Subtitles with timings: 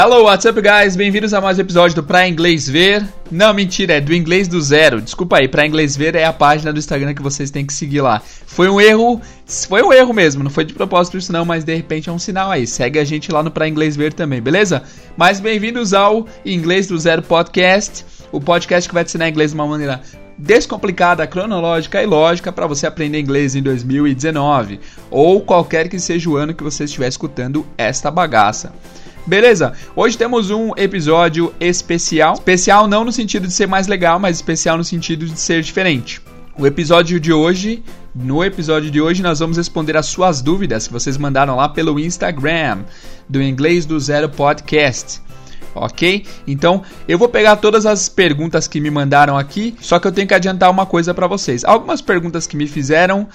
[0.00, 0.94] Hello, what's up, guys?
[0.94, 3.04] Bem-vindos a mais um episódio do Pra Inglês Ver.
[3.32, 5.02] Não, mentira, é do Inglês do Zero.
[5.02, 8.00] Desculpa aí, Pra Inglês Ver é a página do Instagram que vocês têm que seguir
[8.00, 8.22] lá.
[8.46, 11.74] Foi um erro, foi um erro mesmo, não foi de propósito isso não, mas de
[11.74, 12.64] repente é um sinal aí.
[12.64, 14.84] Segue a gente lá no Pra Inglês Ver também, beleza?
[15.16, 19.56] Mas bem-vindos ao Inglês do Zero Podcast, o podcast que vai te ensinar inglês de
[19.56, 20.00] uma maneira
[20.38, 24.78] descomplicada, cronológica e lógica para você aprender inglês em 2019
[25.10, 28.72] ou qualquer que seja o ano que você estiver escutando esta bagaça.
[29.28, 29.74] Beleza?
[29.94, 32.32] Hoje temos um episódio especial.
[32.32, 36.18] Especial não no sentido de ser mais legal, mas especial no sentido de ser diferente.
[36.58, 40.94] O episódio de hoje, no episódio de hoje, nós vamos responder as suas dúvidas que
[40.94, 42.84] vocês mandaram lá pelo Instagram
[43.28, 45.20] do Inglês do Zero Podcast.
[45.74, 46.24] Ok?
[46.46, 50.26] Então eu vou pegar todas as perguntas que me mandaram aqui, só que eu tenho
[50.26, 51.66] que adiantar uma coisa para vocês.
[51.66, 53.28] Algumas perguntas que me fizeram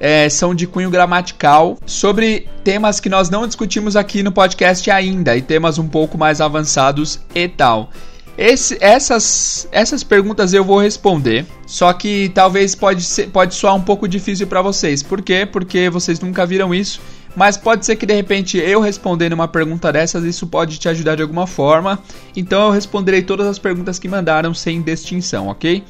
[0.00, 5.36] é, são de cunho gramatical, sobre temas que nós não discutimos aqui no podcast ainda
[5.36, 7.90] e temas um pouco mais avançados e tal.
[8.38, 13.82] Esse, essas, essas perguntas eu vou responder, só que talvez pode, ser, pode soar um
[13.82, 15.02] pouco difícil para vocês.
[15.02, 15.44] Por quê?
[15.44, 17.00] Porque vocês nunca viram isso,
[17.34, 21.16] mas pode ser que de repente eu respondendo uma pergunta dessas, isso pode te ajudar
[21.16, 21.98] de alguma forma.
[22.36, 25.82] Então eu responderei todas as perguntas que mandaram sem distinção, ok?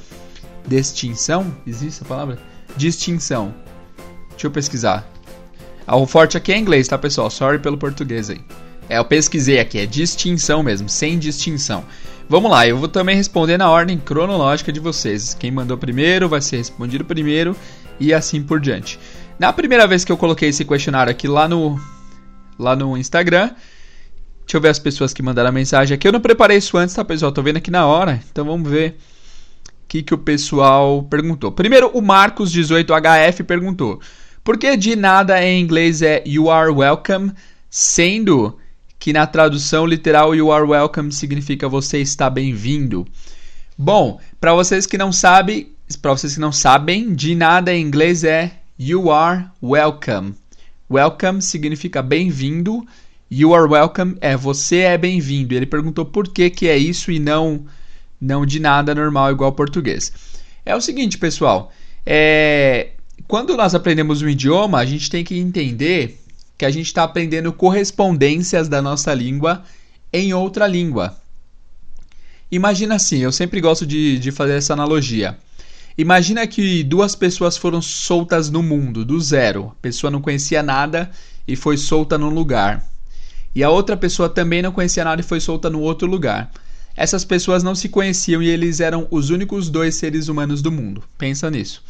[0.67, 1.55] Distinção?
[1.67, 2.39] Existe a palavra?
[2.79, 3.68] Distinção.
[4.39, 5.05] Deixa eu pesquisar.
[5.85, 7.29] Ah, o forte aqui é inglês, tá, pessoal?
[7.29, 8.41] Sorry pelo português aí.
[8.89, 11.85] É, eu pesquisei aqui, é distinção mesmo, sem distinção.
[12.29, 15.35] Vamos lá, eu vou também responder na ordem cronológica de vocês.
[15.35, 17.57] Quem mandou primeiro vai ser respondido primeiro
[17.99, 18.97] e assim por diante.
[19.41, 21.77] Na primeira vez que eu coloquei esse questionário aqui lá no,
[22.57, 23.51] lá no Instagram,
[24.43, 26.07] deixa eu ver as pessoas que mandaram a mensagem aqui.
[26.07, 27.33] Eu não preparei isso antes, tá, pessoal?
[27.33, 29.01] Tô vendo aqui na hora, então vamos ver
[29.67, 31.51] o que, que o pessoal perguntou.
[31.51, 34.01] Primeiro, o Marcos18HF perguntou.
[34.49, 37.33] Porque de nada em inglês é you are welcome,
[37.69, 38.57] sendo
[38.99, 43.07] que na tradução literal you are welcome significa você está bem-vindo.
[43.77, 45.69] Bom, para vocês que não sabem,
[46.01, 50.33] para vocês que não sabem, de nada em inglês é you are welcome.
[50.91, 52.87] Welcome significa bem-vindo.
[53.31, 55.55] You are welcome é você é bem-vindo.
[55.55, 57.67] Ele perguntou por que que é isso e não
[58.19, 60.11] não de nada normal igual português.
[60.65, 61.71] É o seguinte, pessoal,
[62.07, 62.93] é,
[63.27, 66.21] quando nós aprendemos um idioma, a gente tem que entender
[66.57, 69.63] que a gente está aprendendo correspondências da nossa língua
[70.13, 71.17] em outra língua.
[72.51, 75.39] Imagina assim, eu sempre gosto de, de fazer essa analogia.
[75.97, 79.73] Imagina que duas pessoas foram soltas no mundo, do zero.
[79.79, 81.11] A pessoa não conhecia nada
[81.47, 82.85] e foi solta num lugar.
[83.55, 86.51] E a outra pessoa também não conhecia nada e foi solta no outro lugar.
[86.97, 91.03] Essas pessoas não se conheciam e eles eram os únicos dois seres humanos do mundo.
[91.19, 91.83] Pensa nisso.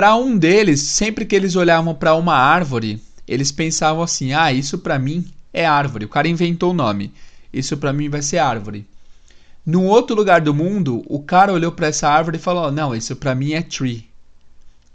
[0.00, 4.78] Para um deles, sempre que eles olhavam para uma árvore, eles pensavam assim: "Ah, isso
[4.78, 6.06] para mim é árvore".
[6.06, 7.12] O cara inventou o nome.
[7.52, 8.86] Isso para mim vai ser árvore.
[9.66, 13.14] Num outro lugar do mundo, o cara olhou para essa árvore e falou: "Não, isso
[13.14, 14.08] para mim é tree".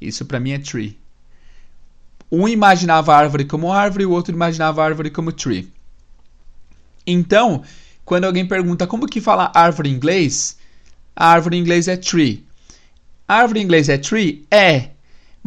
[0.02, 0.98] Isso para mim é tree.
[2.32, 5.72] Um imaginava a árvore como árvore o outro imaginava a árvore como tree.
[7.06, 7.62] Então,
[8.04, 10.58] quando alguém pergunta como que fala árvore em inglês,
[11.16, 12.44] a árvore em inglês é tree.
[13.28, 14.44] A árvore em inglês é tree?
[14.50, 14.95] É.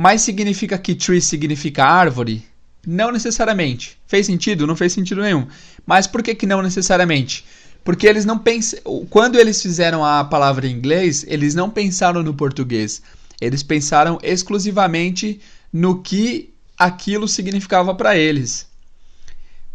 [0.00, 2.46] Mas significa que tree significa árvore?
[2.86, 3.98] Não necessariamente.
[4.06, 4.64] Fez sentido?
[4.64, 5.48] Não fez sentido nenhum.
[5.84, 7.44] Mas por que, que não necessariamente?
[7.82, 8.78] Porque eles não pensam.
[9.10, 13.02] Quando eles fizeram a palavra em inglês, eles não pensaram no português.
[13.40, 15.40] Eles pensaram exclusivamente
[15.72, 18.68] no que aquilo significava para eles.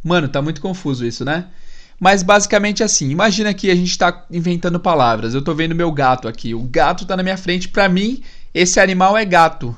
[0.01, 1.47] Mano, tá muito confuso isso, né?
[2.00, 5.33] Mas basicamente assim, imagina que a gente está inventando palavras.
[5.33, 6.53] Eu estou vendo meu gato aqui.
[6.53, 7.67] O gato está na minha frente.
[7.67, 8.23] Para mim,
[8.53, 9.75] esse animal é gato.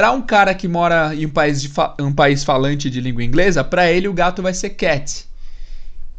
[0.00, 3.92] Para um cara que mora em um país, um país falante de língua inglesa, para
[3.92, 5.26] ele o gato vai ser cat.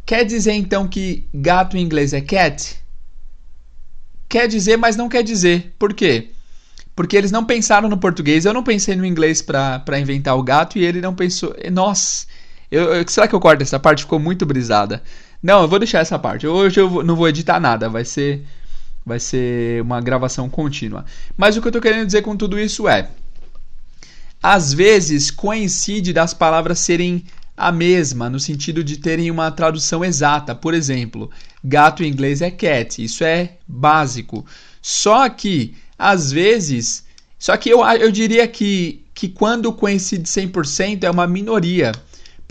[0.05, 2.77] Quer dizer então que gato em inglês é cat?
[4.29, 5.73] Quer dizer, mas não quer dizer.
[5.79, 6.29] Por quê?
[6.95, 8.45] Porque eles não pensaram no português.
[8.45, 11.55] Eu não pensei no inglês para inventar o gato e ele não pensou.
[11.71, 12.27] Nossa,
[12.69, 14.03] eu, eu, será que eu corto essa parte?
[14.03, 15.01] Ficou muito brisada.
[15.41, 16.45] Não, eu vou deixar essa parte.
[16.45, 18.45] Hoje eu não vou editar nada, vai ser
[19.03, 21.03] vai ser uma gravação contínua.
[21.35, 23.09] Mas o que eu estou querendo dizer com tudo isso é:
[24.41, 27.23] às vezes coincide das palavras serem
[27.55, 30.55] a mesma, no sentido de terem uma tradução exata.
[30.55, 31.29] Por exemplo,
[31.63, 34.45] gato em inglês é cat, isso é básico.
[34.81, 37.05] Só que, às vezes,
[37.37, 41.91] só que eu, eu diria que, que quando coincide 100% é uma minoria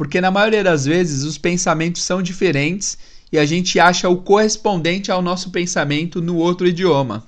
[0.00, 2.96] porque na maioria das vezes os pensamentos são diferentes
[3.30, 7.26] e a gente acha o correspondente ao nosso pensamento no outro idioma.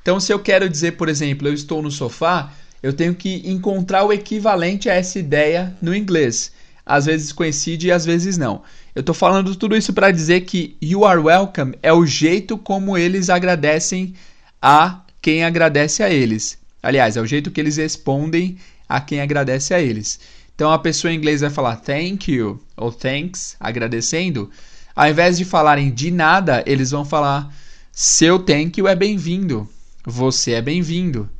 [0.00, 4.04] Então, se eu quero dizer, por exemplo, eu estou no sofá, eu tenho que encontrar
[4.04, 6.52] o equivalente a essa ideia no inglês.
[6.84, 8.62] às vezes coincide e às vezes não.
[8.94, 12.98] Eu tô falando tudo isso para dizer que you are welcome é o jeito como
[12.98, 14.14] eles agradecem
[14.60, 16.58] a quem agradece a eles.
[16.82, 18.58] Aliás, é o jeito que eles respondem
[18.88, 20.18] a quem agradece a eles.
[20.54, 24.50] Então a pessoa em inglês vai falar thank you ou thanks, agradecendo.
[24.94, 27.54] Ao invés de falarem de nada, eles vão falar
[27.92, 29.68] seu thank you é bem-vindo.
[30.04, 31.30] Você é bem-vindo.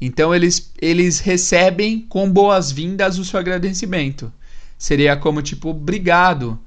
[0.00, 4.32] Então eles, eles recebem com boas-vindas o seu agradecimento.
[4.78, 6.58] Seria como tipo obrigado,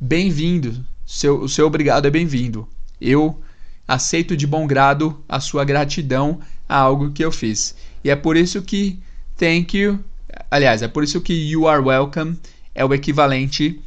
[0.00, 0.84] bem-vindo.
[1.06, 2.68] Seu, o seu obrigado é bem-vindo.
[3.00, 3.40] Eu
[3.86, 7.74] aceito de bom grado a sua gratidão a algo que eu fiz.
[8.02, 8.98] E é por isso que
[9.36, 10.02] thank you
[10.50, 12.38] Aliás, é por isso que you are welcome
[12.74, 13.80] é o equivalente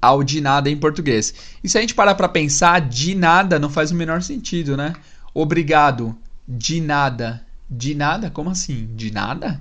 [0.00, 1.34] ao de nada em português.
[1.62, 4.94] E se a gente parar para pensar, de nada não faz o menor sentido, né?
[5.34, 6.16] Obrigado,
[6.46, 7.45] de nada.
[7.68, 8.30] De nada?
[8.30, 8.88] Como assim?
[8.94, 9.60] De nada?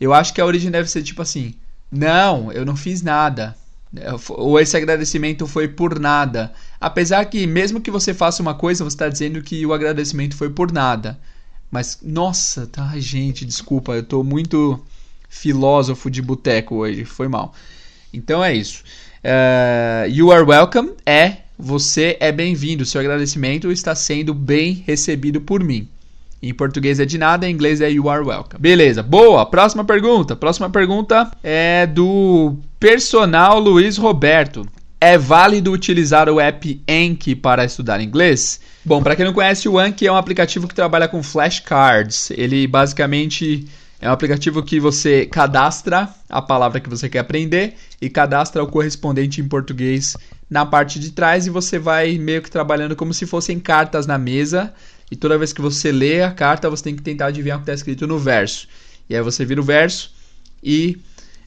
[0.00, 1.54] Eu acho que a origem deve ser tipo assim:
[1.90, 3.56] não, eu não fiz nada.
[4.28, 6.52] Ou esse agradecimento foi por nada.
[6.80, 10.50] Apesar que, mesmo que você faça uma coisa, você está dizendo que o agradecimento foi
[10.50, 11.18] por nada.
[11.70, 14.80] Mas, nossa, tá, gente, desculpa, eu tô muito
[15.28, 17.54] filósofo de boteco hoje, foi mal.
[18.12, 18.82] Então é isso.
[19.24, 25.62] Uh, you are welcome é você é bem-vindo, seu agradecimento está sendo bem recebido por
[25.62, 25.88] mim.
[26.42, 28.58] Em português é de nada, em inglês é you are welcome.
[28.58, 29.44] Beleza, boa.
[29.44, 30.34] Próxima pergunta.
[30.34, 34.66] Próxima pergunta é do personal Luiz Roberto.
[34.98, 38.60] É válido utilizar o app Anki para estudar inglês?
[38.84, 42.30] Bom, para quem não conhece, o Anki é um aplicativo que trabalha com flashcards.
[42.30, 43.66] Ele basicamente
[44.00, 48.66] é um aplicativo que você cadastra a palavra que você quer aprender e cadastra o
[48.66, 50.16] correspondente em português
[50.48, 54.16] na parte de trás e você vai meio que trabalhando como se fossem cartas na
[54.16, 54.72] mesa.
[55.10, 57.64] E toda vez que você lê a carta, você tem que tentar adivinhar o que
[57.64, 58.68] está escrito no verso.
[59.08, 60.12] E aí você vira o verso
[60.62, 60.98] e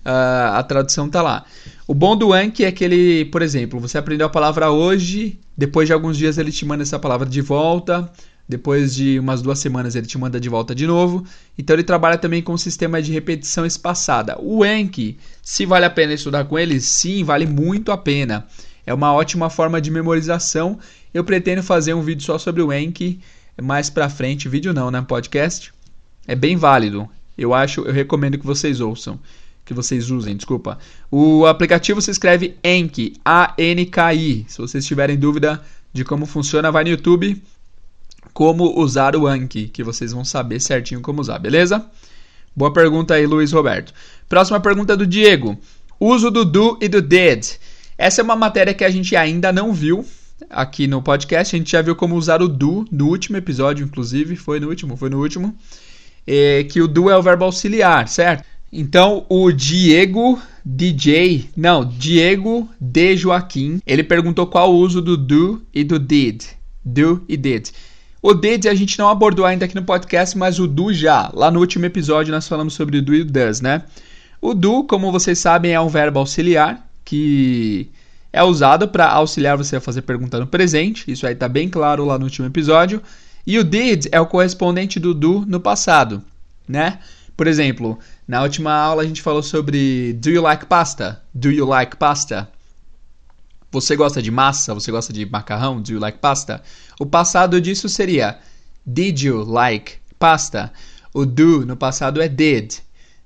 [0.05, 1.45] uh, a tradução está lá.
[1.87, 5.87] O bom do Anki é que ele, por exemplo, você aprendeu a palavra hoje, depois
[5.87, 8.11] de alguns dias ele te manda essa palavra de volta,
[8.47, 11.25] depois de umas duas semanas ele te manda de volta de novo.
[11.57, 14.37] Então ele trabalha também com um sistema de repetição espaçada.
[14.41, 18.45] O Anki, se vale a pena estudar com ele, sim, vale muito a pena.
[18.85, 20.77] É uma ótima forma de memorização.
[21.13, 23.21] Eu pretendo fazer um vídeo só sobre o Anki
[23.61, 25.73] mais pra frente, vídeo não, né, podcast.
[26.27, 27.09] É bem válido.
[27.37, 29.19] Eu acho, eu recomendo que vocês ouçam
[29.65, 30.77] que vocês usem, desculpa.
[31.09, 34.45] O aplicativo se escreve Anki, A-N-K-I.
[34.47, 35.61] Se vocês tiverem dúvida
[35.91, 37.41] de como funciona, vai no YouTube
[38.33, 41.85] como usar o Anki, que vocês vão saber certinho como usar, beleza?
[42.55, 43.93] Boa pergunta aí, Luiz Roberto.
[44.27, 45.57] Próxima pergunta do Diego.
[45.99, 47.45] Uso do do e do did.
[47.97, 50.05] Essa é uma matéria que a gente ainda não viu
[50.49, 51.55] aqui no podcast.
[51.55, 54.35] A gente já viu como usar o do no último episódio, inclusive.
[54.35, 55.55] Foi no último, foi no último.
[56.25, 58.43] É, que o do é o verbo auxiliar, certo?
[58.71, 65.61] Então, o Diego DJ, não, Diego de Joaquim, ele perguntou qual o uso do do
[65.73, 66.43] e do did.
[66.83, 67.69] Do e did.
[68.21, 71.29] O did a gente não abordou ainda aqui no podcast, mas o do já.
[71.33, 73.83] Lá no último episódio nós falamos sobre o do e o does, né?
[74.41, 77.89] O do, como vocês sabem, é um verbo auxiliar que
[78.33, 81.09] é usado para auxiliar você a fazer pergunta no presente.
[81.09, 83.01] Isso aí tá bem claro lá no último episódio.
[83.45, 86.23] E o did é o correspondente do do no passado,
[86.67, 86.99] né?
[87.37, 91.21] Por exemplo, na última aula a gente falou sobre Do you like pasta?
[91.33, 92.49] Do you like pasta?
[93.71, 94.73] Você gosta de massa?
[94.73, 95.79] Você gosta de macarrão?
[95.81, 96.61] Do you like pasta?
[96.99, 98.39] O passado disso seria
[98.85, 100.71] Did you like pasta?
[101.13, 102.79] O do no passado é did.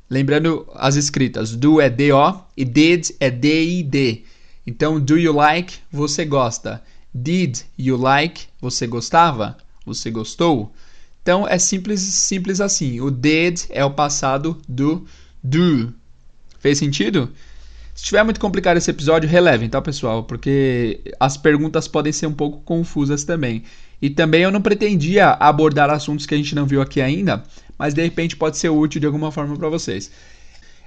[0.10, 4.26] Lembrando as escritas, do é D-O e did é D-I-D.
[4.68, 6.84] Então, do you like, você gosta.
[7.14, 9.56] Did you like, você gostava?
[9.86, 10.74] Você gostou?
[11.24, 13.00] Então é simples, simples assim.
[13.00, 15.06] O did é o passado do
[15.42, 15.94] do.
[16.60, 17.32] Fez sentido?
[17.96, 20.24] Se tiver muito complicado esse episódio, relevem, tá, pessoal?
[20.24, 23.64] Porque as perguntas podem ser um pouco confusas também.
[24.02, 27.44] E também eu não pretendia abordar assuntos que a gente não viu aqui ainda,
[27.78, 30.12] mas de repente pode ser útil de alguma forma para vocês.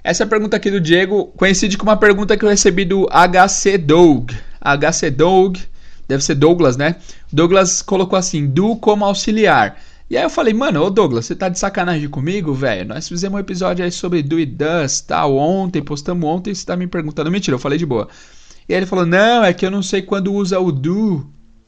[0.03, 4.31] Essa pergunta aqui do Diego coincide com uma pergunta que eu recebi do HC Doug.
[4.59, 5.57] HC Doug,
[6.07, 6.95] deve ser Douglas, né?
[7.31, 9.79] Douglas colocou assim: do como auxiliar.
[10.09, 12.85] E aí eu falei, mano, ô Douglas, você tá de sacanagem comigo, velho?
[12.85, 16.65] Nós fizemos um episódio aí sobre Do It Does, tal, ontem, postamos ontem, e você
[16.65, 17.31] tá me perguntando.
[17.31, 18.09] Mentira, eu falei de boa.
[18.67, 21.25] E aí ele falou, não, é que eu não sei quando usa o do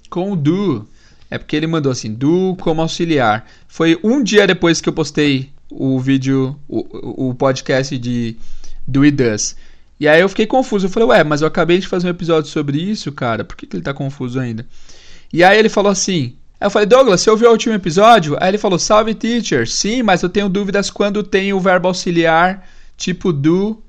[0.10, 0.86] com o do.
[1.32, 3.46] É porque ele mandou assim, do como auxiliar.
[3.66, 8.36] Foi um dia depois que eu postei o vídeo, o, o podcast de
[8.88, 9.56] Do It Does.
[10.00, 10.88] E aí eu fiquei confuso.
[10.88, 13.44] Eu falei, ué, mas eu acabei de fazer um episódio sobre isso, cara.
[13.44, 14.66] Por que, que ele tá confuso ainda?
[15.32, 18.38] E aí ele falou assim, eu falei, Douglas, você ouviu o último episódio?
[18.40, 19.68] Aí ele falou, salve teacher.
[19.68, 23.82] Sim, mas eu tenho dúvidas quando tem o verbo auxiliar tipo do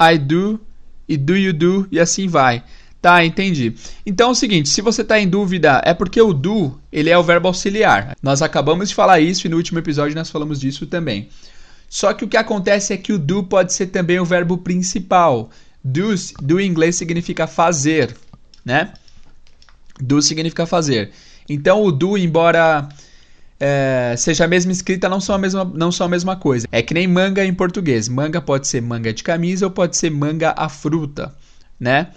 [0.00, 0.60] I do
[1.08, 2.62] e do you do e assim vai.
[3.00, 3.74] Tá, entendi.
[4.04, 7.16] Então é o seguinte, se você está em dúvida, é porque o do, ele é
[7.16, 8.16] o verbo auxiliar.
[8.20, 11.28] Nós acabamos de falar isso e no último episódio nós falamos disso também.
[11.88, 15.50] Só que o que acontece é que o do pode ser também o verbo principal.
[15.82, 16.12] Do,
[16.42, 18.16] do em inglês significa fazer,
[18.64, 18.92] né?
[20.00, 21.12] Do significa fazer.
[21.48, 22.88] Então o do, embora
[23.60, 26.66] é, seja a mesma escrita, não são a mesma, não são a mesma coisa.
[26.70, 28.08] É que nem manga em português.
[28.08, 31.32] Manga pode ser manga de camisa ou pode ser manga a fruta,
[31.78, 32.08] né?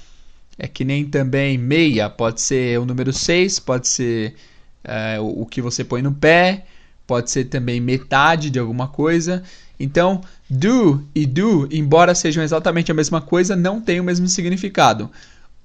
[0.64, 4.36] É que nem também meia, pode ser o número 6, pode ser
[4.84, 6.66] é, o, que você põe no pé,
[7.08, 9.42] pode ser também metade de alguma coisa.
[9.80, 15.10] Então, do e do, embora sejam exatamente a mesma coisa, não têm o mesmo significado.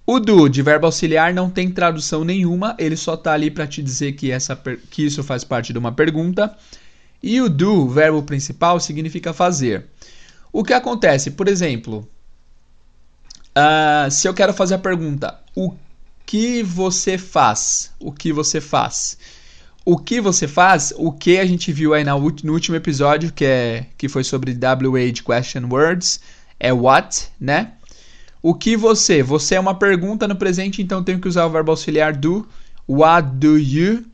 [0.06, 3.82] O do de verbo auxiliar não tem tradução nenhuma, ele só está ali para te
[3.82, 4.56] dizer que, essa,
[4.90, 6.56] que isso faz parte de uma pergunta.
[7.22, 9.88] E o do, verbo principal, significa fazer.
[10.50, 12.08] O que acontece, por exemplo,
[13.56, 15.72] Uh, se eu quero fazer a pergunta, o
[16.26, 17.90] que você faz?
[17.98, 19.16] O que você faz?
[19.82, 20.92] O que você faz?
[20.96, 25.22] O que a gente viu aí no último episódio, que, é, que foi sobre WH
[25.24, 26.20] Question Words,
[26.60, 27.72] é what, né?
[28.42, 29.22] O que você?
[29.22, 32.46] Você é uma pergunta no presente, então tenho que usar o verbo auxiliar do.
[32.86, 34.04] What do you?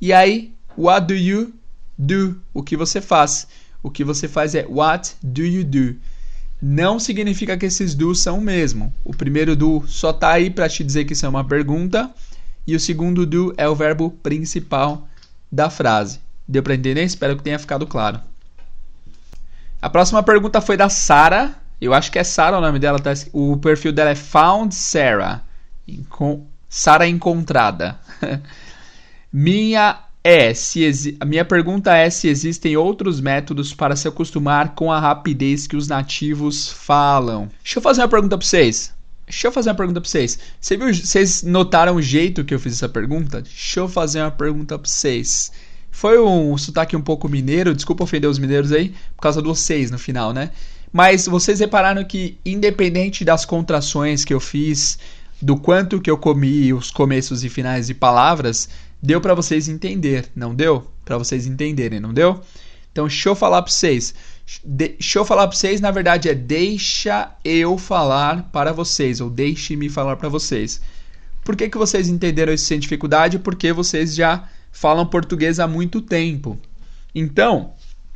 [0.00, 1.52] E aí, what do you
[1.98, 2.40] do?
[2.54, 3.46] O que você faz?
[3.82, 5.96] O que você faz é what do you do?
[6.60, 8.92] Não significa que esses do são o mesmo.
[9.04, 12.10] O primeiro do só tá aí para te dizer que isso é uma pergunta
[12.66, 15.06] e o segundo do é o verbo principal
[15.50, 16.20] da frase.
[16.46, 17.02] Deu para entender?
[17.04, 18.20] Espero que tenha ficado claro.
[19.80, 21.54] A próxima pergunta foi da Sara.
[21.80, 22.98] Eu acho que é Sara o nome dela.
[22.98, 23.12] Tá?
[23.32, 25.42] O perfil dela é Found Sarah.
[26.68, 27.98] Sara encontrada.
[29.32, 34.92] Minha é se a minha pergunta é se existem outros métodos para se acostumar com
[34.92, 37.48] a rapidez que os nativos falam.
[37.64, 38.92] Deixa eu fazer uma pergunta para vocês.
[39.26, 40.38] Deixa eu fazer uma pergunta para vocês.
[40.60, 43.40] Você viu, vocês notaram o jeito que eu fiz essa pergunta?
[43.40, 45.50] Deixa eu fazer uma pergunta para vocês.
[45.90, 49.90] Foi um sotaque um pouco mineiro, desculpa ofender os mineiros aí, por causa do vocês
[49.90, 50.50] no final, né?
[50.92, 54.98] Mas vocês repararam que, independente das contrações que eu fiz,
[55.40, 58.68] do quanto que eu comi os começos e finais de palavras,
[59.02, 60.86] Deu para vocês entender, não deu?
[61.04, 62.40] Para vocês entenderem, não deu?
[62.90, 64.14] Então, deixa eu falar para vocês.
[64.64, 69.88] deixa eu falar para vocês, na verdade é deixa eu falar para vocês ou deixe-me
[69.88, 70.80] falar para vocês.
[71.44, 73.38] Por que, que vocês entenderam isso sem dificuldade?
[73.38, 76.58] Porque vocês já falam português há muito tempo.
[77.14, 77.72] Então,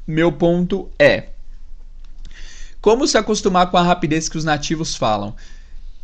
[0.07, 1.29] meu ponto é:
[2.81, 5.35] como se acostumar com a rapidez que os nativos falam?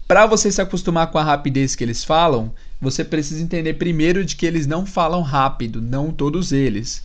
[0.07, 4.37] Para você se acostumar com a rapidez que eles falam, você precisa entender primeiro de
[4.37, 7.03] que eles não falam rápido, não todos eles.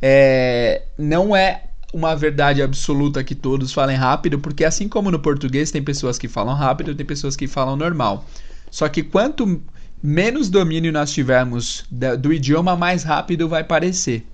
[0.00, 5.70] É, não é uma verdade absoluta que todos falem rápido, porque assim como no português
[5.70, 8.26] tem pessoas que falam rápido, tem pessoas que falam normal.
[8.70, 9.62] Só que quanto
[10.02, 14.26] menos domínio nós tivermos do idioma, mais rápido vai parecer,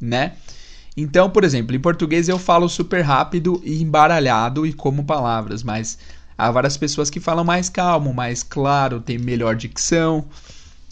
[0.00, 0.32] né?
[0.96, 5.98] Então, por exemplo, em português eu falo super rápido e embaralhado e como palavras, mas
[6.38, 10.24] Há várias pessoas que falam mais calmo, mais claro, tem melhor dicção.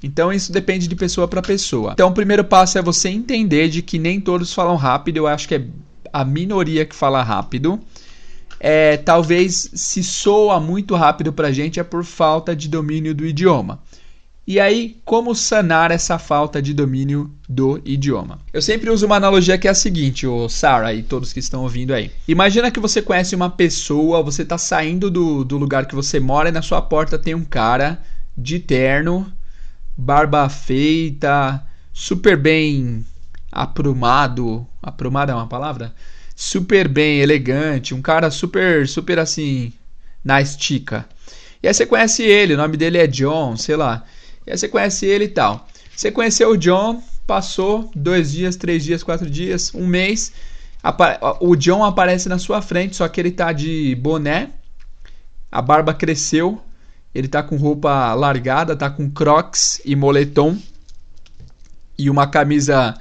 [0.02, 1.92] Então isso depende de pessoa para pessoa.
[1.92, 5.16] Então o primeiro passo é você entender de que nem todos falam rápido.
[5.16, 5.66] Eu acho que é
[6.12, 7.80] a minoria que fala rápido.
[8.60, 13.26] É, talvez se soa muito rápido para a gente é por falta de domínio do
[13.26, 13.80] idioma.
[14.46, 18.40] E aí, como sanar essa falta de domínio do idioma?
[18.52, 21.62] Eu sempre uso uma analogia que é a seguinte, o Sarah e todos que estão
[21.62, 22.10] ouvindo aí.
[22.28, 26.50] Imagina que você conhece uma pessoa, você está saindo do, do lugar que você mora
[26.50, 28.02] e na sua porta tem um cara
[28.36, 29.32] de terno,
[29.96, 33.02] barba feita, super bem
[33.50, 34.66] aprumado.
[34.82, 35.94] Aprumado é uma palavra?
[36.36, 39.72] Super bem elegante, um cara super, super assim,
[40.22, 41.06] na estica.
[41.62, 44.04] E aí você conhece ele, o nome dele é John, sei lá.
[44.46, 45.66] E aí você conhece ele e tal.
[45.94, 50.32] Você conheceu o John, passou dois dias, três dias, quatro dias, um mês.
[51.40, 54.50] O John aparece na sua frente, só que ele tá de boné,
[55.50, 56.60] a barba cresceu,
[57.14, 60.58] ele tá com roupa largada, tá com crocs e moletom
[61.96, 62.94] e uma camisa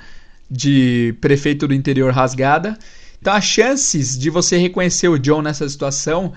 [0.49, 2.77] de prefeito do interior rasgada.
[3.19, 6.31] Então as chances de você reconhecer o John nessa situação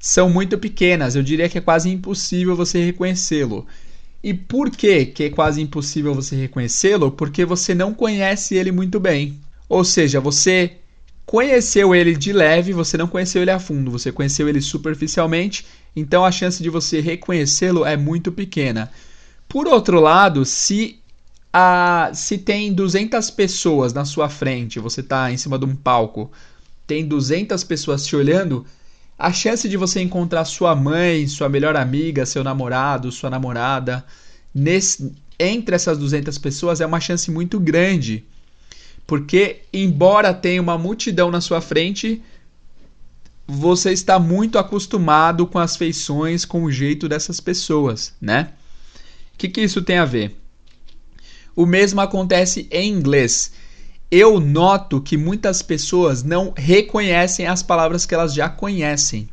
[0.00, 1.14] são muito pequenas.
[1.14, 3.66] Eu diria que é quase impossível você reconhecê-lo.
[4.22, 7.10] E por que, que é quase impossível você reconhecê-lo?
[7.10, 9.38] Porque você não conhece ele muito bem.
[9.68, 10.76] Ou seja, você
[11.26, 16.24] conheceu ele de leve, você não conheceu ele a fundo, você conheceu ele superficialmente, então
[16.24, 18.92] a chance de você reconhecê-lo é muito pequena.
[19.48, 20.98] Por outro lado, se
[21.52, 26.30] a, se tem 200 pessoas na sua frente, você está em cima de um palco,
[26.86, 28.66] tem 200 pessoas te olhando,
[29.22, 34.04] a chance de você encontrar sua mãe, sua melhor amiga, seu namorado, sua namorada,
[34.52, 38.24] nesse, entre essas 200 pessoas é uma chance muito grande.
[39.06, 42.20] Porque, embora tenha uma multidão na sua frente,
[43.46, 48.50] você está muito acostumado com as feições, com o jeito dessas pessoas, né?
[49.34, 50.36] O que, que isso tem a ver?
[51.54, 53.52] O mesmo acontece em inglês
[54.12, 59.26] eu noto que muitas pessoas não reconhecem as palavras que elas já conhecem.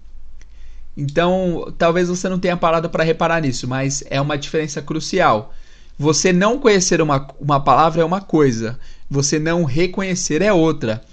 [0.96, 5.54] Então, talvez você não tenha parado para reparar nisso, mas é uma diferença crucial.
[5.98, 11.04] Você não conhecer uma, uma palavra é uma coisa, você não reconhecer é outra.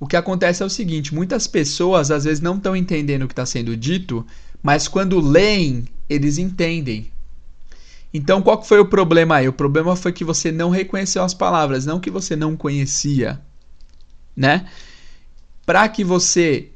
[0.00, 3.34] O que acontece é o seguinte: muitas pessoas às vezes não estão entendendo o que
[3.34, 4.26] está sendo dito,
[4.62, 7.12] mas quando leem, eles entendem.
[8.12, 9.48] Então, qual foi o problema aí?
[9.48, 13.40] O problema foi que você não reconheceu as palavras, não que você não conhecia,
[14.36, 14.66] né?
[15.64, 16.68] Para que você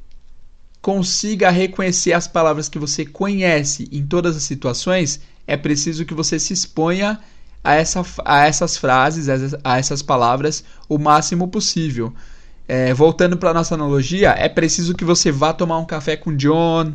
[0.81, 6.39] consiga reconhecer as palavras que você conhece em todas as situações, é preciso que você
[6.39, 7.19] se exponha
[7.63, 9.29] a, essa, a essas frases,
[9.65, 12.15] a essas palavras, o máximo possível.
[12.69, 16.93] É, voltando para nossa analogia, é preciso que você vá tomar um café com John,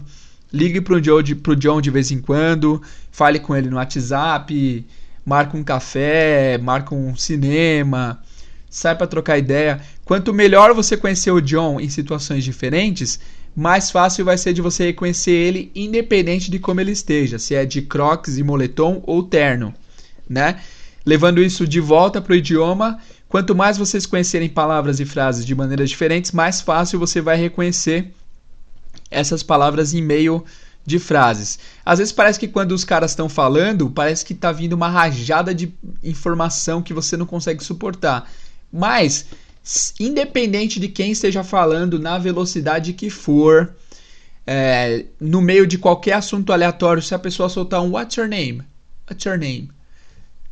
[0.54, 2.82] Ligue pro John, pro John de vez em quando,
[3.12, 4.86] fale com ele no WhatsApp,
[5.26, 8.22] marca um café, marca um cinema,
[8.70, 9.80] sai para trocar ideia.
[10.04, 13.20] Quanto melhor você conhecer o John em situações diferentes,
[13.56, 17.66] mais fácil vai ser de você reconhecer ele independente de como ele esteja, se é
[17.66, 19.74] de crocs e moletom ou terno,
[20.30, 20.60] né?
[21.06, 25.56] Levando isso de volta para o idioma, quanto mais vocês conhecerem palavras e frases de
[25.56, 28.14] maneiras diferentes, mais fácil você vai reconhecer
[29.12, 30.44] essas palavras em meio
[30.86, 31.60] de frases.
[31.86, 35.54] Às vezes parece que quando os caras estão falando, parece que está vindo uma rajada
[35.54, 35.72] de
[36.04, 38.32] informação que você não consegue suportar.
[38.72, 39.26] Mas,
[40.00, 43.76] independente de quem esteja falando, na velocidade que for,
[44.46, 48.64] é, no meio de qualquer assunto aleatório, se a pessoa soltar um What's your name?
[49.10, 49.70] What's your name?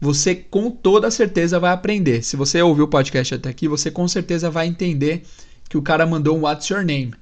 [0.02, 2.24] Você com toda certeza vai aprender.
[2.24, 5.24] Se você ouviu o podcast até aqui, você com certeza vai entender
[5.68, 7.14] que o cara mandou um What's your name?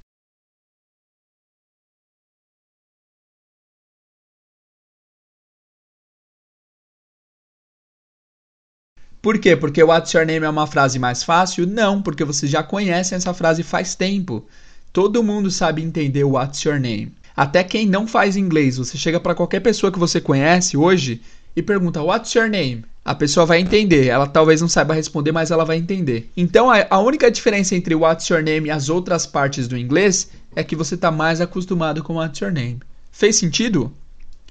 [9.27, 9.57] Por quê?
[9.57, 11.67] Porque What's Your Name é uma frase mais fácil?
[11.67, 14.47] Não, porque você já conhece essa frase faz tempo.
[14.93, 17.11] Todo mundo sabe entender What's Your Name.
[17.35, 21.21] Até quem não faz inglês, você chega para qualquer pessoa que você conhece hoje
[21.53, 22.85] e pergunta What's your name?
[23.03, 24.07] A pessoa vai entender.
[24.07, 26.31] Ela talvez não saiba responder, mas ela vai entender.
[26.37, 30.63] Então a única diferença entre What's your name e as outras partes do inglês é
[30.63, 32.79] que você está mais acostumado com What's your name.
[33.11, 33.91] Fez sentido?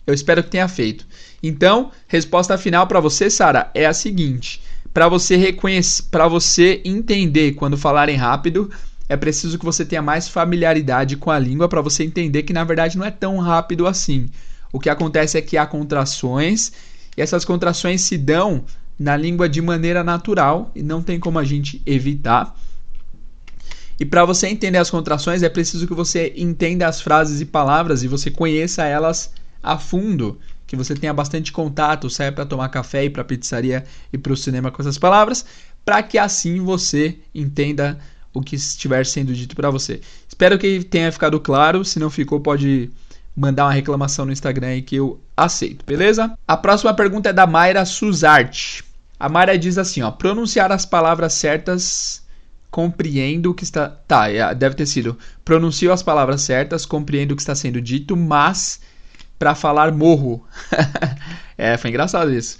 [0.06, 1.06] Eu espero que tenha feito.
[1.42, 7.52] Então, resposta final para você, Sara, é a seguinte: para você reconhecer, para você entender
[7.52, 8.70] quando falarem rápido,
[9.08, 12.64] é preciso que você tenha mais familiaridade com a língua para você entender que na
[12.64, 14.28] verdade não é tão rápido assim.
[14.72, 16.72] O que acontece é que há contrações
[17.16, 18.64] e essas contrações se dão
[18.98, 22.56] na língua de maneira natural e não tem como a gente evitar.
[23.98, 28.02] E para você entender as contrações é preciso que você entenda as frases e palavras
[28.02, 29.30] e você conheça elas
[29.66, 34.18] a fundo, que você tenha bastante contato, saia para tomar café, ir para pizzaria e
[34.18, 35.44] para o cinema com essas palavras,
[35.84, 37.98] para que assim você entenda
[38.32, 40.00] o que estiver sendo dito para você.
[40.28, 42.90] Espero que tenha ficado claro, se não ficou pode
[43.34, 46.32] mandar uma reclamação no Instagram aí que eu aceito, beleza?
[46.46, 48.84] A próxima pergunta é da Mayra Suzarte.
[49.18, 52.24] A Mayra diz assim, ó, pronunciar as palavras certas
[52.70, 53.88] compreendo o que está.
[53.88, 55.16] Tá, é, deve ter sido.
[55.42, 58.80] Pronuncio as palavras certas, compreendo o que está sendo dito, mas
[59.38, 60.44] para falar morro.
[61.56, 62.58] é, foi engraçado isso.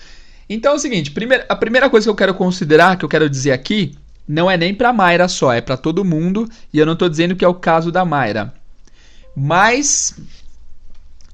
[0.49, 1.13] Então é o seguinte,
[1.49, 3.97] a primeira coisa que eu quero considerar, que eu quero dizer aqui,
[4.29, 7.35] não é nem para Mayra só, é para todo mundo, e eu não estou dizendo
[7.35, 8.55] que é o caso da Mayra.
[9.35, 10.19] Mas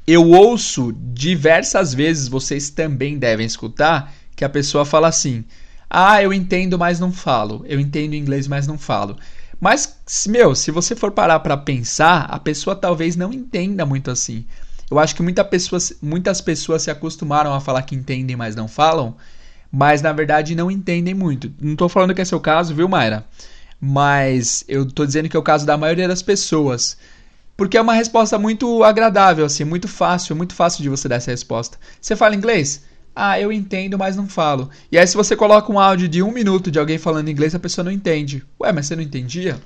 [0.07, 5.45] eu ouço diversas vezes, vocês também devem escutar, que a pessoa fala assim:
[5.89, 7.65] "Ah, eu entendo, mas não falo.
[7.69, 9.17] Eu entendo inglês, mas não falo".
[9.61, 14.45] Mas, meu, se você for parar para pensar, a pessoa talvez não entenda muito assim.
[14.93, 18.69] Eu acho que muita pessoas, muitas pessoas se acostumaram a falar que entendem, mas não
[18.69, 19.17] falam,
[19.73, 21.51] mas na verdade não entendem muito.
[21.59, 23.25] Não estou falando que é seu caso, viu, Mayra?
[23.81, 26.99] Mas eu estou dizendo que é o caso da maioria das pessoas.
[27.57, 31.31] Porque é uma resposta muito agradável, assim, muito fácil, muito fácil de você dar essa
[31.31, 31.79] resposta.
[31.99, 32.85] Você fala inglês?
[33.17, 34.69] Ah, eu entendo, mas não falo.
[34.91, 37.59] E aí, se você coloca um áudio de um minuto de alguém falando inglês, a
[37.59, 38.45] pessoa não entende.
[38.61, 39.59] Ué, mas você não entendia?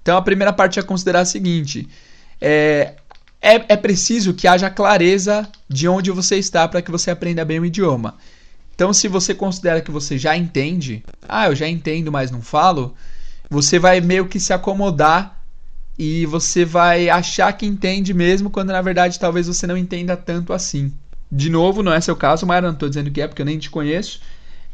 [0.00, 1.88] Então, a primeira parte é considerar a seguinte:
[2.40, 2.94] é,
[3.40, 7.60] é, é preciso que haja clareza de onde você está para que você aprenda bem
[7.60, 8.16] o idioma.
[8.74, 12.94] Então, se você considera que você já entende, ah, eu já entendo, mas não falo,
[13.50, 15.42] você vai meio que se acomodar
[15.98, 20.52] e você vai achar que entende mesmo, quando na verdade talvez você não entenda tanto
[20.52, 20.92] assim.
[21.30, 23.58] De novo, não é seu caso, mas não estou dizendo que é porque eu nem
[23.58, 24.20] te conheço,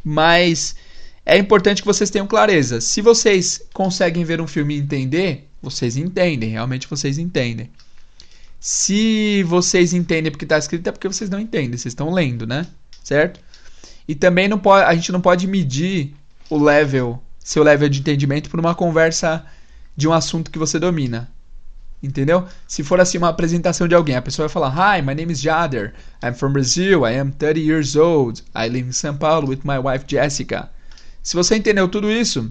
[0.04, 0.76] mas
[1.24, 2.80] é importante que vocês tenham clareza.
[2.80, 7.70] Se vocês conseguem ver um filme e entender, vocês entendem, realmente vocês entendem.
[8.66, 12.66] Se vocês entendem porque está escrito, é porque vocês não entendem, vocês estão lendo, né?
[13.02, 13.38] Certo?
[14.08, 16.14] E também não pode, a gente não pode medir
[16.48, 19.44] o level, seu level de entendimento por uma conversa
[19.94, 21.30] de um assunto que você domina.
[22.02, 22.48] Entendeu?
[22.66, 25.42] Se for assim uma apresentação de alguém, a pessoa vai falar: Hi, my name is
[25.42, 25.92] Jader.
[26.24, 27.06] I'm from Brazil.
[27.06, 28.42] I am 30 years old.
[28.56, 30.70] I live in São Paulo with my wife Jessica.
[31.22, 32.50] Se você entendeu tudo isso,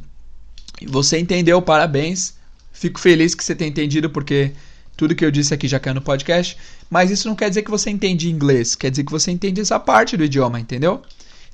[0.88, 2.36] você entendeu, parabéns.
[2.72, 4.54] Fico feliz que você tenha entendido porque
[4.96, 6.58] tudo que eu disse aqui já caiu no podcast,
[6.90, 9.80] mas isso não quer dizer que você entende inglês, quer dizer que você entende essa
[9.80, 11.02] parte do idioma, entendeu?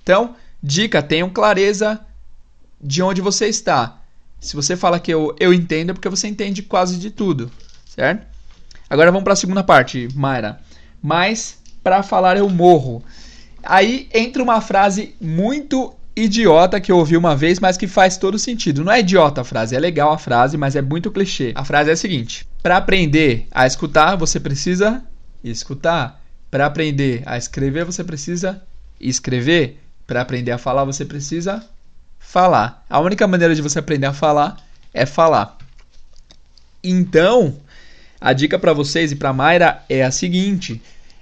[0.04, 1.99] Então, dica, tenham clareza
[2.82, 4.02] de onde você está.
[4.39, 7.52] Se você fala que eu, eu entendo, é porque você entende quase de tudo,
[7.86, 8.25] certo?
[8.89, 10.60] Agora vamos para a segunda parte, Mayra.
[11.02, 13.04] Mas para falar eu morro.
[13.63, 18.39] Aí entra uma frase muito idiota que eu ouvi uma vez, mas que faz todo
[18.39, 18.84] sentido.
[18.84, 21.52] Não é idiota a frase, é legal a frase, mas é muito clichê.
[21.56, 25.04] A frase é a seguinte: para aprender a escutar, você precisa
[25.43, 26.22] escutar.
[26.52, 28.62] Para aprender a escrever, você precisa
[29.00, 29.80] escrever.
[30.06, 31.63] Para aprender a falar, você precisa
[32.17, 32.84] falar.
[32.89, 34.58] A única maneira de você aprender a falar
[34.93, 35.58] é falar.
[36.84, 37.58] Então,
[38.19, 40.82] a dica para vocês e para Mayra é a seguinte: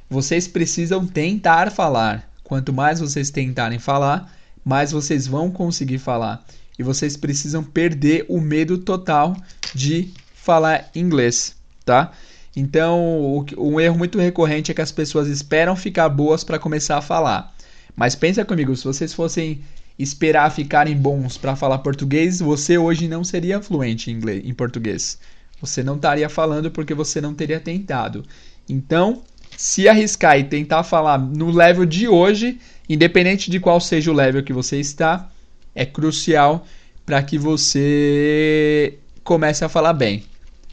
[0.09, 2.27] vocês precisam tentar falar.
[2.43, 6.43] Quanto mais vocês tentarem falar, mais vocês vão conseguir falar.
[6.79, 9.35] E vocês precisam perder o medo total
[9.75, 10.13] de
[10.47, 12.13] falar inglês, tá?
[12.55, 17.01] Então, um erro muito recorrente é que as pessoas esperam ficar boas para começar a
[17.01, 17.53] falar.
[17.93, 19.61] Mas pensa comigo, se vocês fossem
[19.99, 25.19] esperar ficarem bons para falar português, você hoje não seria fluente em, inglês, em português.
[25.59, 28.23] Você não estaria falando porque você não teria tentado.
[28.69, 29.23] Então,
[29.57, 32.57] se arriscar e tentar falar no level de hoje,
[32.87, 35.29] independente de qual seja o level que você está,
[35.75, 36.65] é crucial
[37.05, 40.23] para que você comece a falar bem.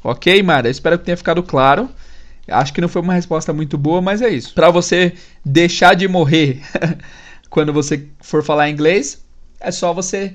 [0.05, 0.69] Ok, Mara?
[0.69, 1.88] Espero que tenha ficado claro.
[2.47, 4.53] Acho que não foi uma resposta muito boa, mas é isso.
[4.53, 6.61] Para você deixar de morrer
[7.49, 9.25] quando você for falar inglês,
[9.59, 10.35] é só você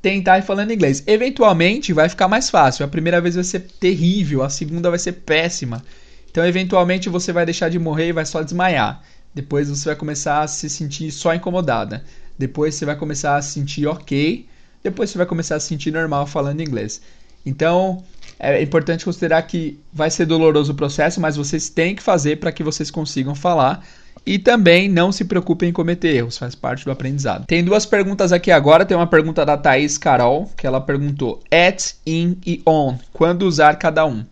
[0.00, 1.02] tentar ir falando inglês.
[1.06, 2.82] Eventualmente vai ficar mais fácil.
[2.84, 5.84] A primeira vez vai ser terrível, a segunda vai ser péssima.
[6.30, 9.02] Então, eventualmente você vai deixar de morrer e vai só desmaiar.
[9.34, 12.04] Depois você vai começar a se sentir só incomodada.
[12.38, 14.46] Depois você vai começar a se sentir ok.
[14.82, 17.02] Depois você vai começar a se sentir normal falando inglês.
[17.44, 18.02] Então,
[18.38, 22.52] é importante considerar que vai ser doloroso o processo, mas vocês têm que fazer para
[22.52, 23.84] que vocês consigam falar
[24.26, 27.46] e também não se preocupem em cometer erros, faz parte do aprendizado.
[27.46, 28.86] Tem duas perguntas aqui agora.
[28.86, 32.96] Tem uma pergunta da Thaís Carol, que ela perguntou: at, in e on.
[33.12, 34.24] Quando usar cada um?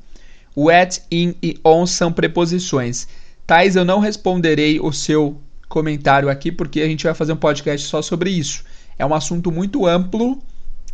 [0.55, 3.07] O at, in e on são preposições.
[3.47, 7.87] Thais, eu não responderei o seu comentário aqui porque a gente vai fazer um podcast
[7.87, 8.65] só sobre isso.
[8.99, 10.41] É um assunto muito amplo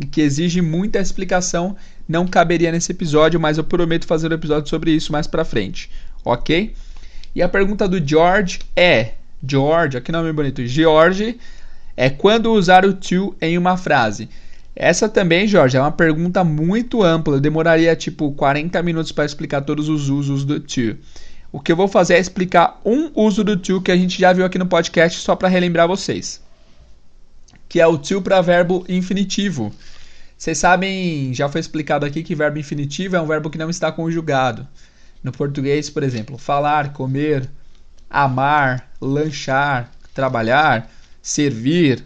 [0.01, 1.77] e que exige muita explicação.
[2.09, 5.91] Não caberia nesse episódio, mas eu prometo fazer um episódio sobre isso mais pra frente,
[6.25, 6.75] ok?
[7.35, 9.13] E a pergunta do George é:
[9.47, 11.39] George, aqui nome bonito, George,
[11.97, 14.29] é quando usar o to em uma frase?
[14.75, 17.35] Essa também, Jorge, é uma pergunta muito ampla.
[17.35, 20.97] Eu demoraria tipo 40 minutos para explicar todos os usos do to.
[21.51, 24.33] O que eu vou fazer é explicar um uso do to que a gente já
[24.33, 26.41] viu aqui no podcast só para relembrar vocês.
[27.69, 29.73] Que é o to para verbo infinitivo.
[30.39, 33.91] Vocês sabem, já foi explicado aqui que verbo infinitivo é um verbo que não está
[33.91, 34.69] conjugado.
[35.21, 37.51] No português, por exemplo, falar, comer,
[38.09, 40.89] amar, lanchar, trabalhar,
[41.21, 42.05] servir,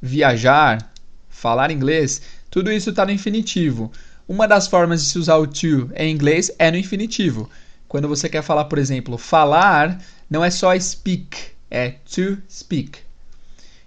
[0.00, 0.92] viajar,
[1.28, 3.90] falar inglês, tudo isso está no infinitivo.
[4.28, 7.50] Uma das formas de se usar o to em inglês é no infinitivo.
[7.88, 10.00] Quando você quer falar, por exemplo, falar,
[10.30, 11.36] não é só speak,
[11.68, 13.00] é to speak.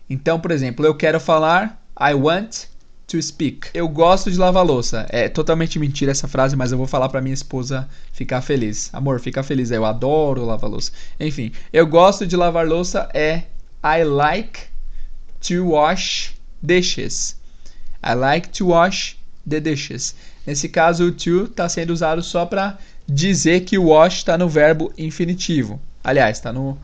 [0.09, 2.67] Então, por exemplo, eu quero falar, I want
[3.09, 3.69] to speak.
[3.73, 5.05] Eu gosto de lavar louça.
[5.09, 8.89] É totalmente mentira essa frase, mas eu vou falar para minha esposa ficar feliz.
[8.93, 9.71] Amor, fica feliz.
[9.71, 10.91] Eu adoro lavar louça.
[11.19, 13.43] Enfim, eu gosto de lavar louça é
[13.83, 14.59] I like
[15.41, 17.35] to wash dishes.
[18.03, 19.17] I like to wash
[19.47, 20.15] the dishes.
[20.45, 24.47] Nesse caso, o to está sendo usado só para dizer que o wash está no
[24.47, 25.81] verbo infinitivo.
[26.03, 26.77] Aliás, está no,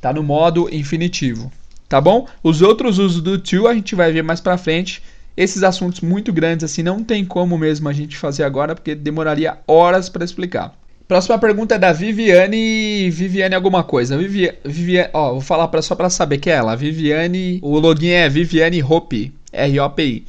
[0.00, 1.52] tá no modo infinitivo.
[1.88, 2.26] Tá bom?
[2.42, 5.02] Os outros usos do to a gente vai ver mais para frente
[5.38, 9.58] esses assuntos muito grandes assim não tem como mesmo a gente fazer agora, porque demoraria
[9.68, 10.74] horas para explicar.
[11.06, 13.08] Próxima pergunta é da Viviane.
[13.08, 14.18] Viviane alguma coisa.
[14.18, 16.74] Vivi, Viviane, ó, vou falar pra, só para saber que é ela.
[16.74, 17.60] Viviane.
[17.62, 19.32] O login é Viviane Hopi.
[19.52, 20.26] R-O-P-I.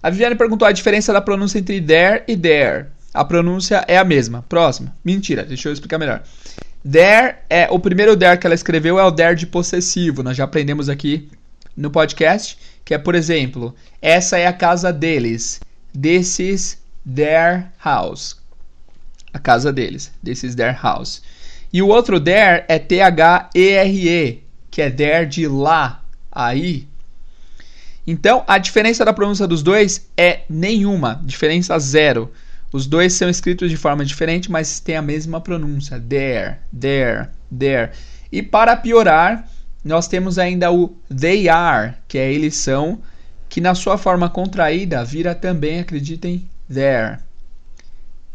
[0.00, 2.86] A Viviane perguntou a diferença da pronúncia entre there e there.
[3.12, 4.44] a pronúncia é a mesma.
[4.48, 4.94] Próxima.
[5.04, 6.22] Mentira, deixa eu explicar melhor.
[6.88, 10.22] There é o primeiro there que ela escreveu é o there de possessivo.
[10.22, 11.28] Nós já aprendemos aqui
[11.76, 15.60] no podcast, que é, por exemplo, essa é a casa deles.
[16.00, 18.36] This is their house.
[19.32, 20.12] A casa deles.
[20.24, 21.22] This is their house.
[21.72, 26.86] E o outro there é T-H-E-R-E, que é there de lá, aí.
[28.06, 32.30] Então, a diferença da pronúncia dos dois é nenhuma, diferença zero.
[32.72, 35.98] Os dois são escritos de forma diferente, mas têm a mesma pronúncia.
[36.00, 37.92] There, there, there.
[38.30, 39.48] E para piorar,
[39.84, 43.00] nós temos ainda o they are, que é eles são,
[43.48, 47.18] que na sua forma contraída vira também, acreditem, there.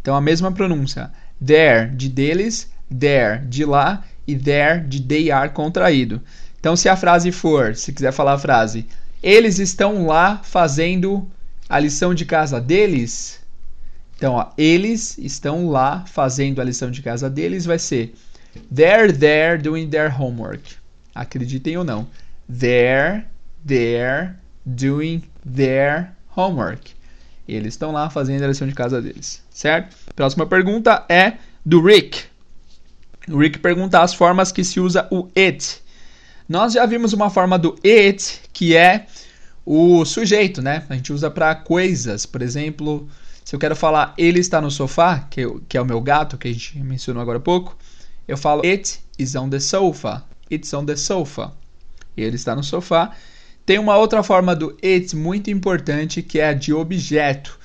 [0.01, 1.11] Então a mesma pronúncia.
[1.43, 6.21] There de deles, there de lá e there de they are contraído.
[6.59, 8.85] Então se a frase for, se quiser falar a frase,
[9.23, 11.29] eles estão lá fazendo
[11.67, 13.39] a lição de casa deles,
[14.19, 18.13] então, ó, eles estão lá fazendo a lição de casa deles, vai ser
[18.69, 20.75] They're there doing their homework.
[21.19, 22.07] Acreditem ou não.
[22.49, 23.25] They're
[23.65, 26.93] there doing their homework.
[27.47, 29.95] Eles estão lá fazendo a lição de casa deles, certo?
[30.15, 31.33] Próxima pergunta é
[31.65, 32.23] do Rick.
[33.27, 35.81] O Rick pergunta as formas que se usa o it.
[36.47, 39.07] Nós já vimos uma forma do it que é
[39.65, 40.85] o sujeito, né?
[40.89, 43.07] A gente usa para coisas, por exemplo,
[43.43, 46.47] se eu quero falar ele está no sofá, que, que é o meu gato, que
[46.47, 47.77] a gente mencionou agora há pouco,
[48.27, 50.23] eu falo it is on the sofa.
[50.51, 51.53] It's on the sofa.
[52.15, 53.11] Ele está no sofá.
[53.65, 57.59] Tem uma outra forma do it muito importante que é a de objeto.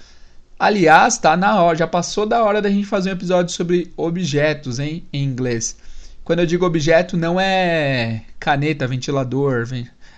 [0.59, 4.79] Aliás, tá na hora, já passou da hora da gente fazer um episódio sobre objetos
[4.79, 5.77] hein, em inglês.
[6.23, 9.67] Quando eu digo objeto, não é caneta, ventilador,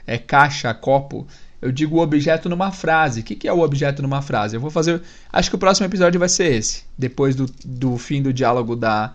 [0.06, 1.26] é caixa, copo
[1.60, 3.20] eu digo objeto numa frase.
[3.20, 4.56] O que, que é o objeto numa frase?
[4.56, 5.02] Eu vou fazer.
[5.32, 6.84] Acho que o próximo episódio vai ser esse.
[6.96, 9.14] Depois do, do fim do diálogo da,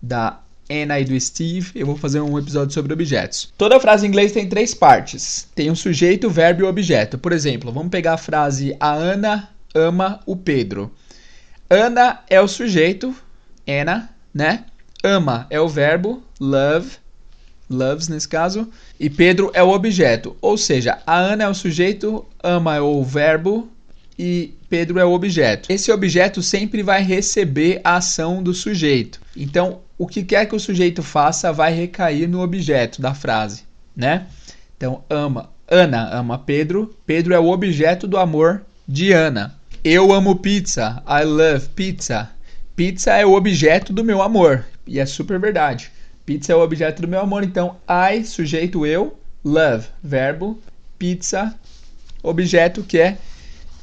[0.00, 0.38] da
[0.70, 3.52] Anna e do Steve, eu vou fazer um episódio sobre objetos.
[3.58, 7.18] Toda frase em inglês tem três partes: tem um sujeito, verbo e objeto.
[7.18, 10.92] Por exemplo, vamos pegar a frase: A Ana ama o Pedro.
[11.68, 13.14] Ana é o sujeito,
[13.66, 14.64] Anna, né?
[15.02, 16.98] Ama é o verbo, love
[17.70, 20.36] loves nesse caso, e Pedro é o objeto.
[20.42, 23.70] Ou seja, a Ana é o sujeito, ama é o verbo
[24.18, 25.72] e Pedro é o objeto.
[25.72, 29.20] Esse objeto sempre vai receber a ação do sujeito.
[29.40, 33.62] Então, o que quer que o sujeito faça vai recair no objeto da frase,
[33.96, 34.26] né?
[34.76, 39.54] Então, ama, Ana ama Pedro, Pedro é o objeto do amor de Ana.
[39.82, 42.28] Eu amo pizza, I love pizza.
[42.76, 45.90] Pizza é o objeto do meu amor, e é super verdade.
[46.26, 50.60] Pizza é o objeto do meu amor, então I, sujeito eu, love, verbo,
[50.98, 51.54] pizza,
[52.22, 53.16] objeto que é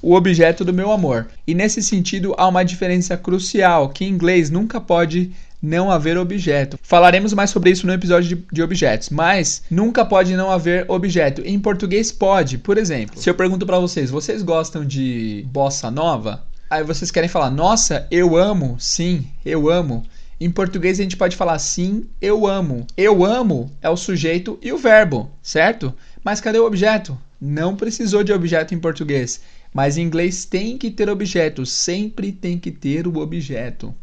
[0.02, 1.28] o objeto do meu amor.
[1.46, 6.78] E nesse sentido há uma diferença crucial, que em inglês nunca pode não haver objeto.
[6.82, 11.41] Falaremos mais sobre isso no episódio de, de, objetos, mas nunca pode não haver objeto.
[11.46, 13.20] Em português pode, por exemplo.
[13.20, 16.46] Se eu pergunto para vocês, vocês gostam de bossa nova?
[16.70, 20.04] Aí vocês querem falar, nossa, eu amo, sim, eu amo.
[20.39, 22.86] Em português a gente pode falar sim, eu amo.
[22.96, 25.93] Eu amo é o sujeito e o verbo, certo?
[26.24, 27.17] Mas cadê o objeto?
[27.39, 29.41] Não precisou de objeto em português,
[29.74, 33.96] mas em inglês tem que ter objeto, sempre tem que ter o objeto.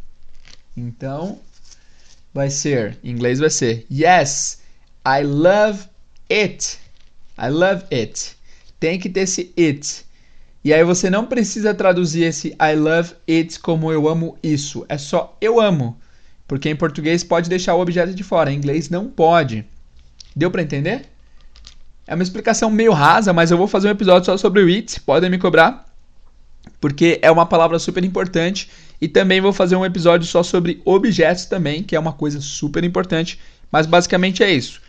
[0.77, 1.39] Então,
[2.33, 4.61] vai ser, em inglês vai ser Yes,
[5.07, 5.87] I love
[6.31, 6.79] it.
[7.39, 8.37] I love it.
[8.81, 10.05] Tem que ter esse it.
[10.65, 14.85] E aí você não precisa traduzir esse I love it como eu amo isso.
[14.89, 15.99] É só eu amo.
[16.49, 19.65] Porque em português pode deixar o objeto de fora, em inglês não pode.
[20.35, 21.07] Deu para entender?
[22.07, 25.01] É uma explicação meio rasa, mas eu vou fazer um episódio só sobre o it,
[25.01, 25.87] podem me cobrar,
[26.81, 28.71] porque é uma palavra super importante.
[29.01, 32.85] E também vou fazer um episódio só sobre objetos também, que é uma coisa super
[32.85, 33.39] importante,
[33.71, 34.81] mas basicamente é isso.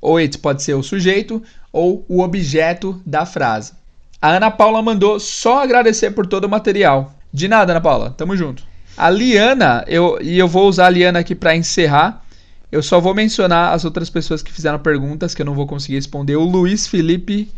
[0.00, 3.72] O it pode ser o sujeito ou o objeto da frase.
[4.20, 7.14] A Ana Paula mandou só agradecer por todo o material.
[7.32, 8.10] De nada, Ana Paula.
[8.10, 8.62] Tamo junto.
[8.96, 12.22] A Liana, eu, e eu vou usar a Liana aqui para encerrar.
[12.70, 15.94] Eu só vou mencionar as outras pessoas que fizeram perguntas que eu não vou conseguir
[15.94, 16.36] responder.
[16.36, 17.50] O Luiz Felipe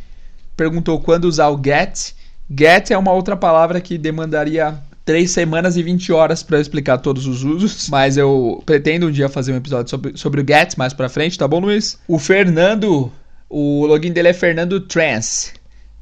[0.57, 2.13] perguntou quando usar o get.
[2.51, 7.27] Get é uma outra palavra que demandaria 3 semanas e 20 horas para explicar todos
[7.27, 10.93] os usos, mas eu pretendo um dia fazer um episódio sobre, sobre o get mais
[10.93, 11.99] para frente, tá bom, Luiz?
[12.07, 13.11] O Fernando,
[13.49, 15.53] o login dele é Fernando Trance.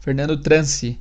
[0.00, 0.98] Fernando Trance.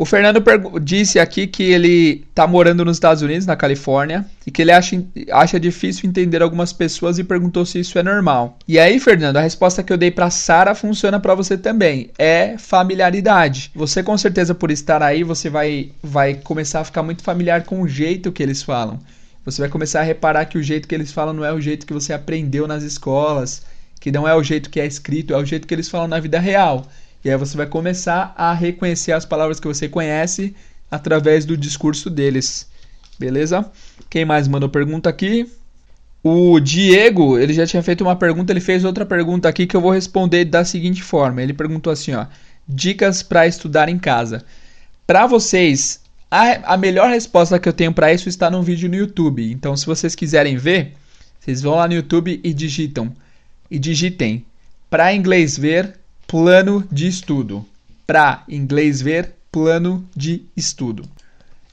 [0.00, 0.42] O Fernando
[0.82, 5.04] disse aqui que ele está morando nos Estados Unidos, na Califórnia, e que ele acha,
[5.30, 8.56] acha difícil entender algumas pessoas e perguntou se isso é normal.
[8.66, 12.08] E aí, Fernando, a resposta que eu dei para Sara funciona para você também.
[12.18, 13.70] É familiaridade.
[13.74, 17.82] Você com certeza por estar aí, você vai vai começar a ficar muito familiar com
[17.82, 18.98] o jeito que eles falam.
[19.44, 21.84] Você vai começar a reparar que o jeito que eles falam não é o jeito
[21.84, 23.60] que você aprendeu nas escolas,
[24.00, 26.18] que não é o jeito que é escrito, é o jeito que eles falam na
[26.18, 26.86] vida real.
[27.24, 30.54] E aí você vai começar a reconhecer as palavras que você conhece
[30.90, 32.68] através do discurso deles.
[33.18, 33.70] Beleza?
[34.08, 35.50] Quem mais mandou pergunta aqui?
[36.22, 39.80] O Diego, ele já tinha feito uma pergunta, ele fez outra pergunta aqui que eu
[39.80, 41.42] vou responder da seguinte forma.
[41.42, 42.26] Ele perguntou assim, ó:
[42.66, 44.44] dicas para estudar em casa.
[45.06, 48.96] Para vocês, a, a melhor resposta que eu tenho para isso está num vídeo no
[48.96, 49.50] YouTube.
[49.50, 50.94] Então, se vocês quiserem ver,
[51.38, 53.12] vocês vão lá no YouTube e digitam
[53.70, 54.44] e digitem
[54.88, 55.99] para inglês ver
[56.30, 57.66] plano de estudo.
[58.06, 61.02] Para inglês ver, plano de estudo.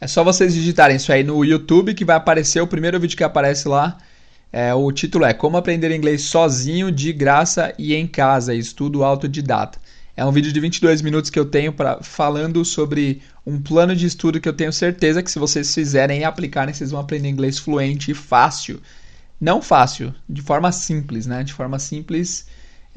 [0.01, 3.23] É só vocês digitarem isso aí no YouTube que vai aparecer o primeiro vídeo que
[3.23, 3.99] aparece lá.
[4.51, 9.77] É, o título é Como aprender inglês sozinho, de graça e em casa, estudo autodidata.
[10.15, 14.07] É um vídeo de 22 minutos que eu tenho para falando sobre um plano de
[14.07, 17.59] estudo que eu tenho certeza que se vocês fizerem e aplicarem, vocês vão aprender inglês
[17.59, 18.81] fluente e fácil.
[19.39, 21.43] Não fácil, de forma simples, né?
[21.43, 22.47] De forma simples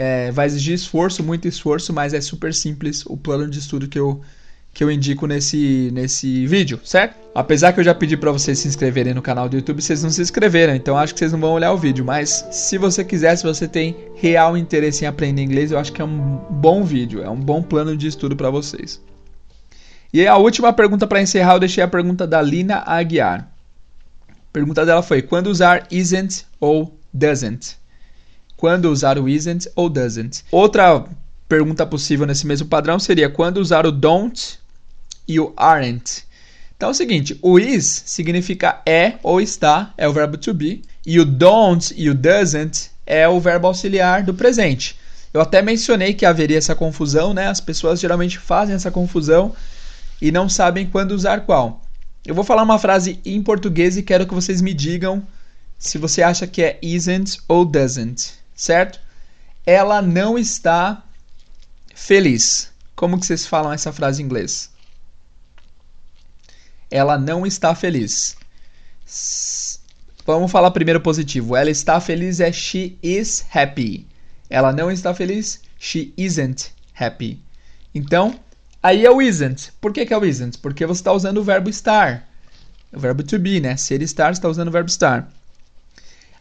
[0.00, 3.98] é, vai exigir esforço, muito esforço, mas é super simples o plano de estudo que
[3.98, 4.22] eu,
[4.72, 7.16] que eu indico nesse, nesse vídeo, certo?
[7.34, 10.08] Apesar que eu já pedi para vocês se inscreverem no canal do YouTube, vocês não
[10.08, 12.02] se inscreveram, então acho que vocês não vão olhar o vídeo.
[12.02, 16.00] Mas se você quiser, se você tem real interesse em aprender inglês, eu acho que
[16.00, 19.02] é um bom vídeo, é um bom plano de estudo para vocês.
[20.14, 23.52] E a última pergunta para encerrar, eu deixei a pergunta da Lina Aguiar.
[24.30, 27.79] A pergunta dela foi: quando usar isn't ou doesn't?
[28.60, 30.44] Quando usar o isn't ou doesn't.
[30.52, 31.02] Outra
[31.48, 34.58] pergunta possível nesse mesmo padrão seria quando usar o don't
[35.26, 36.24] e o aren't.
[36.76, 40.82] Então é o seguinte, o is significa é ou está, é o verbo to be,
[41.06, 44.94] e o don't e o doesn't é o verbo auxiliar do presente.
[45.32, 47.46] Eu até mencionei que haveria essa confusão, né?
[47.46, 49.54] As pessoas geralmente fazem essa confusão
[50.20, 51.80] e não sabem quando usar qual.
[52.26, 55.26] Eu vou falar uma frase em português e quero que vocês me digam
[55.78, 59.00] se você acha que é isn't ou doesn't certo?
[59.64, 61.02] Ela não está
[61.94, 62.70] feliz.
[62.94, 64.70] Como que vocês falam essa frase em inglês?
[66.90, 68.36] Ela não está feliz.
[70.26, 71.56] Vamos falar primeiro positivo.
[71.56, 74.06] Ela está feliz é she is happy.
[74.50, 77.42] Ela não está feliz, she isn't happy.
[77.94, 78.38] Então,
[78.82, 79.72] aí é o isn't.
[79.80, 80.58] Por que, que é o isn't?
[80.58, 82.28] Porque você está usando o verbo estar.
[82.92, 83.76] O verbo to be, né?
[83.78, 85.32] Ser estar, você está usando o verbo estar.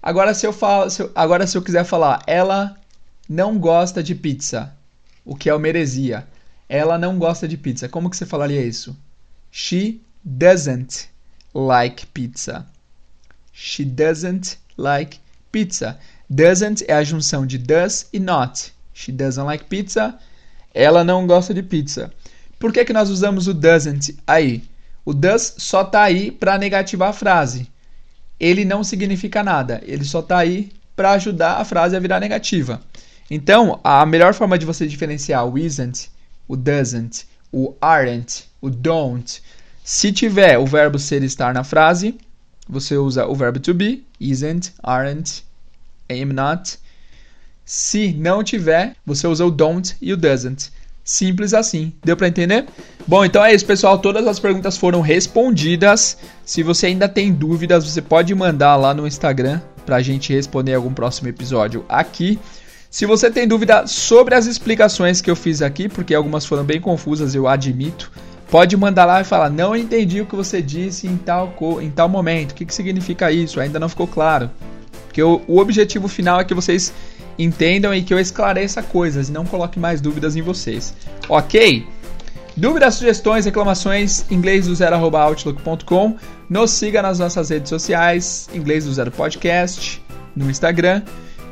[0.01, 2.75] Agora se eu falo, se eu, agora se eu quiser falar, ela
[3.27, 4.73] não gosta de pizza,
[5.25, 6.27] o que é uma heresia.
[6.67, 7.89] Ela não gosta de pizza.
[7.89, 8.95] Como que você falaria isso?
[9.51, 11.09] She doesn't
[11.53, 12.65] like pizza.
[13.51, 15.19] She doesn't like
[15.51, 15.99] pizza.
[16.29, 18.71] Doesn't é a junção de does e not.
[18.93, 20.17] She doesn't like pizza.
[20.73, 22.11] Ela não gosta de pizza.
[22.57, 24.63] Por que, que nós usamos o doesn't aí?
[25.03, 27.69] O does só está aí para negativar a frase
[28.39, 29.81] ele não significa nada.
[29.85, 32.81] Ele só está aí para ajudar a frase a virar negativa.
[33.29, 36.09] Então, a melhor forma de você diferenciar o isn't,
[36.47, 39.41] o doesn't, o aren't, o don't,
[39.83, 42.15] se tiver o verbo ser estar na frase,
[42.67, 45.43] você usa o verbo to be, isn't, aren't,
[46.09, 46.77] am not.
[47.65, 50.71] Se não tiver, você usa o don't e o doesn't.
[51.09, 51.91] Simples assim.
[52.05, 52.67] Deu para entender?
[53.07, 53.97] Bom, então é isso, pessoal.
[53.97, 56.19] Todas as perguntas foram respondidas.
[56.45, 60.93] Se você ainda tem dúvidas, você pode mandar lá no Instagram pra gente responder algum
[60.93, 62.39] próximo episódio aqui.
[62.91, 66.79] Se você tem dúvida sobre as explicações que eu fiz aqui, porque algumas foram bem
[66.79, 68.11] confusas, eu admito,
[68.51, 72.07] pode mandar lá e falar: "Não entendi o que você disse em tal em tal
[72.07, 72.51] momento.
[72.51, 73.59] O que, que significa isso?
[73.59, 74.51] Ainda não ficou claro."
[75.07, 76.93] Porque o, o objetivo final é que vocês
[77.39, 80.93] entendam e que eu esclareça coisas e não coloque mais dúvidas em vocês.
[81.29, 81.87] Ok?
[82.55, 86.17] Dúvidas, sugestões, reclamações, inglês do zero outlook.com.
[86.49, 90.03] Nos siga nas nossas redes sociais, inglês do zero podcast,
[90.35, 91.01] no Instagram.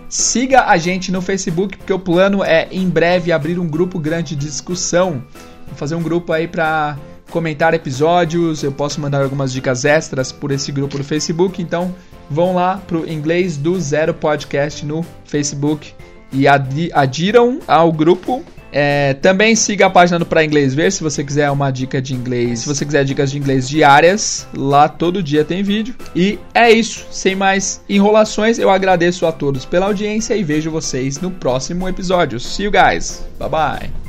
[0.10, 4.36] Siga a gente no Facebook, porque o plano é em breve abrir um grupo grande
[4.36, 5.23] de discussão.
[5.65, 6.97] Vou fazer um grupo aí para
[7.30, 11.93] comentar episódios, eu posso mandar algumas dicas extras por esse grupo no Facebook, então
[12.30, 15.93] vão lá pro Inglês do Zero Podcast no Facebook
[16.32, 16.45] e
[16.93, 18.43] adiram ao grupo.
[18.71, 22.13] É, também siga a página do Pra Inglês Ver se você quiser uma dica de
[22.13, 22.59] inglês.
[22.59, 25.95] Se você quiser dicas de inglês diárias, lá todo dia tem vídeo.
[26.15, 31.19] E é isso, sem mais enrolações, eu agradeço a todos pela audiência e vejo vocês
[31.19, 32.39] no próximo episódio.
[32.39, 34.07] See you guys, bye bye.